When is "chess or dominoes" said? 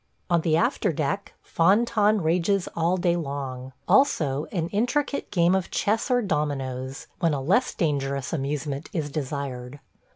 5.69-7.05